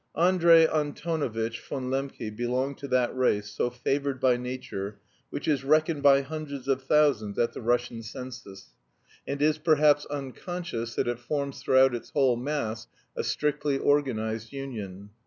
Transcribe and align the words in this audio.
Andrey 0.17 0.65
Antonovitch 0.67 1.59
von 1.59 1.91
Lembke 1.91 2.35
belonged 2.35 2.79
to 2.79 2.87
that 2.87 3.15
race, 3.15 3.51
so 3.51 3.69
favoured 3.69 4.19
by 4.19 4.35
nature, 4.35 4.97
which 5.29 5.47
is 5.47 5.63
reckoned 5.63 6.01
by 6.01 6.21
hundreds 6.21 6.67
of 6.67 6.81
thousands 6.81 7.37
at 7.37 7.53
the 7.53 7.61
Russian 7.61 8.01
census, 8.01 8.71
and 9.27 9.39
is 9.43 9.59
perhaps 9.59 10.07
unconscious 10.07 10.95
that 10.95 11.07
it 11.07 11.19
forms 11.19 11.61
throughout 11.61 11.93
its 11.93 12.09
whole 12.09 12.35
mass 12.35 12.87
a 13.15 13.23
strictly 13.23 13.77
organised 13.77 14.51
union. 14.51 15.11